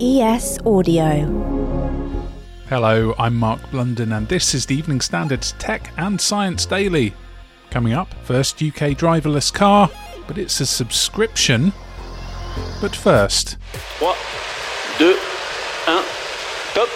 [0.00, 1.26] ES Audio.
[2.68, 7.14] Hello, I'm Mark Blunden, and this is the Evening Standard's Tech and Science Daily.
[7.72, 9.90] Coming up, first UK driverless car,
[10.28, 11.72] but it's a subscription.
[12.80, 13.56] But first,
[13.98, 14.14] Trois,
[15.00, 15.18] deux,
[15.88, 16.04] un,
[16.74, 16.88] top.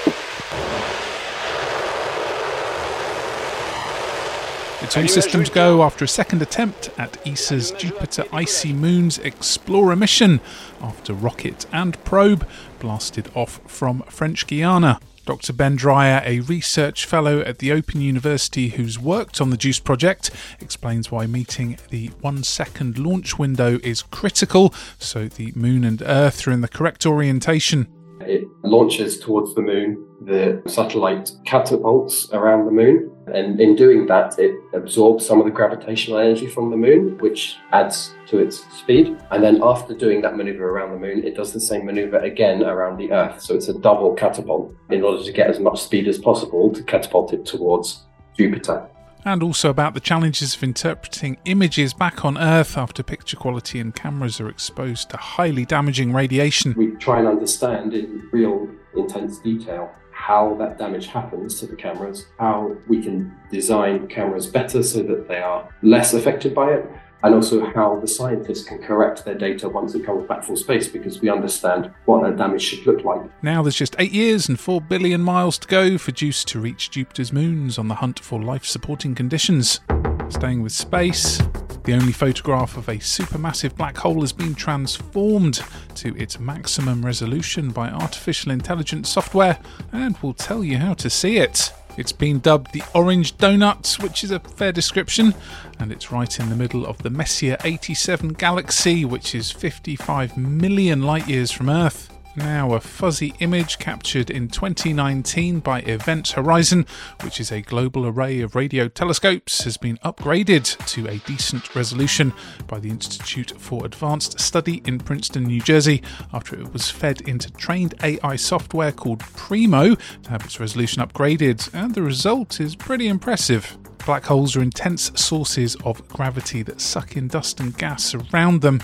[4.94, 10.40] All systems go after a second attempt at ESA's Jupiter Icy Moons Explorer mission
[10.82, 12.46] after rocket and probe
[12.78, 15.00] blasted off from French Guiana.
[15.24, 15.54] Dr.
[15.54, 20.30] Ben Dryer, a research fellow at the Open University who's worked on the JUICE project,
[20.60, 26.46] explains why meeting the one second launch window is critical so the Moon and Earth
[26.46, 27.86] are in the correct orientation.
[28.20, 30.06] It launches towards the moon.
[30.24, 33.10] The satellite catapults around the moon.
[33.32, 37.56] And in doing that, it absorbs some of the gravitational energy from the moon, which
[37.72, 39.16] adds to its speed.
[39.30, 42.62] And then after doing that maneuver around the moon, it does the same maneuver again
[42.62, 43.40] around the Earth.
[43.40, 46.82] So it's a double catapult in order to get as much speed as possible to
[46.82, 48.04] catapult it towards
[48.36, 48.88] Jupiter.
[49.24, 53.94] And also about the challenges of interpreting images back on Earth after picture quality and
[53.94, 56.74] cameras are exposed to highly damaging radiation.
[56.76, 62.26] We try and understand in real intense detail how that damage happens to the cameras,
[62.38, 66.88] how we can design cameras better so that they are less affected by it,
[67.24, 70.86] and also how the scientists can correct their data once it comes back from space
[70.86, 73.20] because we understand what that damage should look like.
[73.42, 76.92] Now there's just eight years and four billion miles to go for JUICE to reach
[76.92, 79.80] Jupiter's moons on the hunt for life supporting conditions.
[80.28, 81.40] Staying with space,
[81.84, 85.62] the only photograph of a supermassive black hole has been transformed
[85.96, 89.58] to its maximum resolution by artificial intelligence software,
[89.92, 91.72] and we'll tell you how to see it.
[91.98, 95.34] It's been dubbed the Orange Donut, which is a fair description,
[95.78, 101.02] and it's right in the middle of the Messier 87 galaxy, which is 55 million
[101.02, 102.11] light years from Earth.
[102.34, 106.86] Now, a fuzzy image captured in 2019 by Event Horizon,
[107.22, 112.32] which is a global array of radio telescopes, has been upgraded to a decent resolution
[112.66, 117.52] by the Institute for Advanced Study in Princeton, New Jersey, after it was fed into
[117.52, 123.08] trained AI software called Primo to have its resolution upgraded, and the result is pretty
[123.08, 123.76] impressive.
[124.06, 128.80] Black holes are intense sources of gravity that suck in dust and gas around them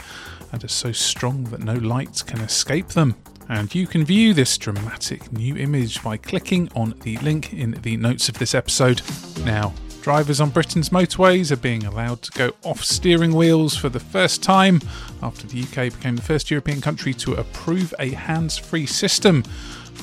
[0.53, 3.17] and are so strong that no light can escape them.
[3.49, 7.97] And you can view this dramatic new image by clicking on the link in the
[7.97, 9.01] notes of this episode.
[9.45, 9.73] Now,
[10.03, 14.43] drivers on Britain's motorways are being allowed to go off steering wheels for the first
[14.43, 14.81] time
[15.23, 19.43] after the UK became the first European country to approve a hands free system.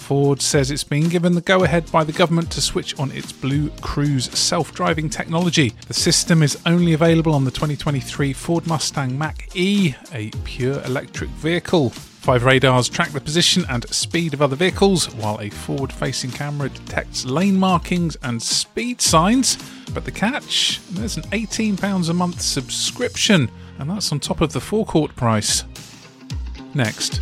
[0.05, 3.31] Ford says it's been given the go ahead by the government to switch on its
[3.31, 5.73] Blue Cruise self driving technology.
[5.87, 11.29] The system is only available on the 2023 Ford Mustang Mach E, a pure electric
[11.31, 11.91] vehicle.
[12.25, 16.69] Five radars track the position and speed of other vehicles, while a forward facing camera
[16.69, 19.59] detects lane markings and speed signs.
[19.93, 24.59] But the catch there's an £18 a month subscription, and that's on top of the
[24.59, 25.65] forecourt price.
[26.73, 27.21] Next.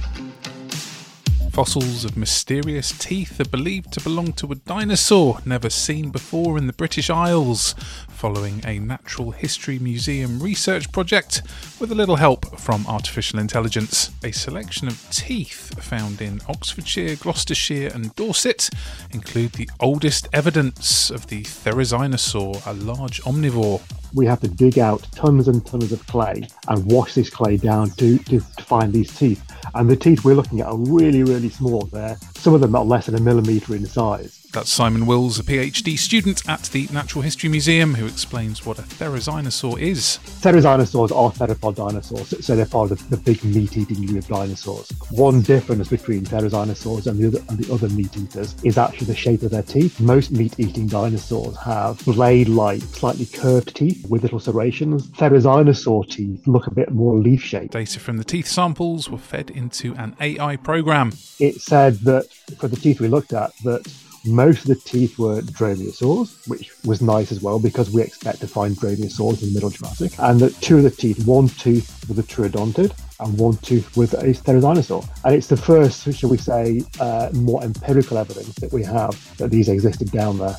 [1.53, 6.66] Fossils of mysterious teeth are believed to belong to a dinosaur never seen before in
[6.66, 7.75] the British Isles,
[8.09, 11.44] following a Natural History Museum research project
[11.80, 14.09] with a little help from artificial intelligence.
[14.24, 18.72] A selection of teeth found in Oxfordshire, Gloucestershire, and Dorset
[19.12, 23.80] include the oldest evidence of the Therizinosaur, a large omnivore.
[24.16, 27.92] we have to dig out tons and tons of clay and wash this clay down
[27.92, 29.53] to, to, to find these teeth.
[29.75, 31.84] And the teeth we're looking at are really, really small.
[31.84, 34.43] They're, some of them are less than a millimetre in size.
[34.53, 38.84] That's Simon Wills, a PhD student at the Natural History Museum, who explains what a
[38.84, 40.19] Therizinosaur is.
[40.41, 44.92] Therizinosaurs are theropod dinosaurs, so they're part of the big meat-eating group of dinosaurs.
[45.09, 49.16] One difference between therizinosaurs and the other and the other meat eaters is actually the
[49.16, 50.00] shape of their teeth.
[50.00, 55.08] Most meat-eating dinosaurs have blade-like, slightly curved teeth with little serrations.
[55.13, 57.74] Therizinosaur teeth look a bit more leaf-shaped.
[57.74, 61.12] Data from the teeth samples were fed into an AI program.
[61.40, 63.92] It said that for the teeth we looked at, that
[64.25, 68.48] most of the teeth were dromaeosaurs, which was nice as well because we expect to
[68.48, 72.18] find dromaeosaurs in the Middle Jurassic, and that two of the teeth, one tooth was
[72.18, 75.08] a troodontid and one tooth was a therizinosaur.
[75.24, 79.52] And it's the first, shall we say, uh, more empirical evidence that we have that
[79.52, 80.56] these existed down there.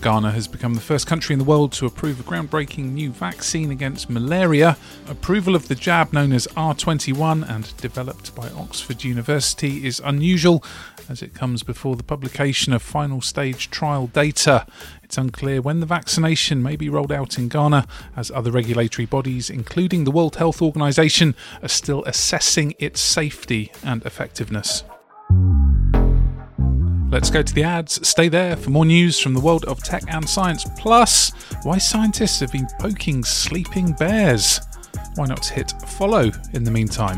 [0.00, 3.70] Ghana has become the first country in the world to approve a groundbreaking new vaccine
[3.70, 4.76] against malaria.
[5.08, 10.62] Approval of the jab, known as R21 and developed by Oxford University, is unusual
[11.08, 14.66] as it comes before the publication of final stage trial data.
[15.02, 19.50] It's unclear when the vaccination may be rolled out in Ghana, as other regulatory bodies,
[19.50, 24.84] including the World Health Organization, are still assessing its safety and effectiveness.
[27.16, 28.06] Let's go to the ads.
[28.06, 30.66] Stay there for more news from the world of tech and science.
[30.76, 31.30] Plus,
[31.62, 34.60] why scientists have been poking sleeping bears.
[35.14, 37.16] Why not hit follow in the meantime?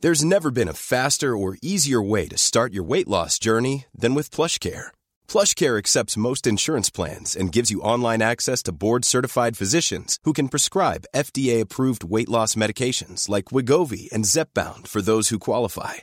[0.00, 4.12] There's never been a faster or easier way to start your weight loss journey than
[4.16, 4.88] with PlushCare.
[5.28, 10.48] PlushCare accepts most insurance plans and gives you online access to board-certified physicians who can
[10.48, 16.02] prescribe FDA-approved weight loss medications like Wegovy and Zepbound for those who qualify.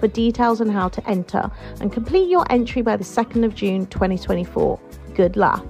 [0.00, 1.50] for details on how to enter
[1.80, 4.80] and complete your entry by the 2nd of June 2024.
[5.14, 5.64] Good luck.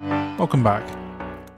[0.00, 1.05] Welcome back.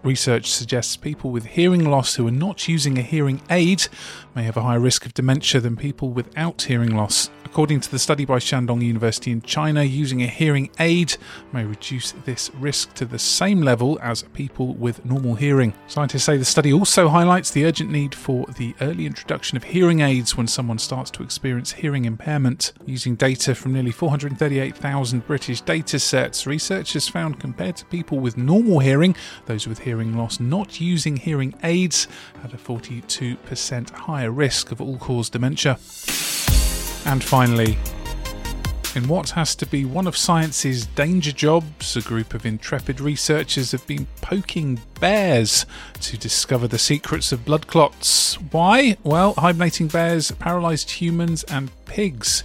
[0.02, 3.88] Research suggests people with hearing loss who are not using a hearing aid
[4.34, 7.30] may have a higher risk of dementia than people without hearing loss.
[7.44, 11.16] According to the study by Shandong University in China, using a hearing aid
[11.50, 15.72] may reduce this risk to the same level as people with normal hearing.
[15.86, 20.00] Scientists say the study also highlights the urgent need for the early introduction of hearing
[20.00, 22.74] aids when someone starts to experience hearing impairment.
[22.84, 28.80] Using data from nearly 438,000 British data sets, researchers found compared to people with normal
[28.80, 29.16] hearing,
[29.46, 32.08] those with hearing loss not using hearing aids
[32.42, 35.78] had a 42% higher risk of all cause dementia.
[37.06, 37.78] And finally,
[38.94, 43.72] in what has to be one of science's danger jobs, a group of intrepid researchers
[43.72, 45.64] have been poking bears
[46.02, 48.34] to discover the secrets of blood clots.
[48.50, 48.98] Why?
[49.04, 52.44] Well, hibernating bears, paralysed humans, and pigs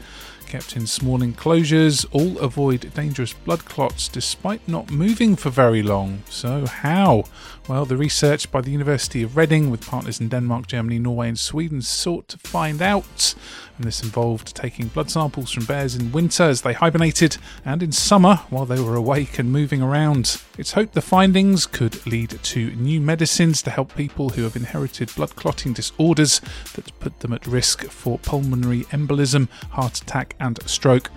[0.54, 6.22] kept in small enclosures all avoid dangerous blood clots despite not moving for very long.
[6.30, 7.24] So, how?
[7.68, 11.40] Well, the research by the University of Reading, with partners in Denmark, Germany, Norway, and
[11.40, 13.34] Sweden, sought to find out.
[13.78, 17.92] And this involved taking blood samples from bears in winter as they hibernated and in
[17.92, 20.40] summer while they were awake and moving around.
[20.58, 25.16] It's hoped the findings could lead to new medicines to help people who have inherited
[25.16, 26.40] blood clotting disorders
[26.76, 31.10] that put them at risk for pulmonary embolism, heart attack, and stroke.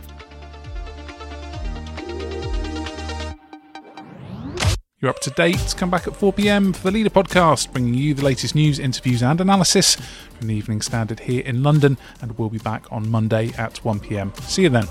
[4.99, 5.75] You're up to date.
[5.76, 9.23] Come back at 4 pm for the Leader podcast, bringing you the latest news, interviews,
[9.23, 9.96] and analysis
[10.38, 11.99] from the Evening Standard here in London.
[12.23, 14.32] And we'll be back on Monday at 1 pm.
[14.40, 14.87] See you then.